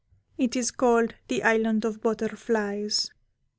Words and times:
It 0.35 0.55
is 0.55 0.71
called 0.71 1.13
the 1.27 1.43
"Island 1.43 1.85
of 1.85 2.01
Butterflies." 2.01 3.11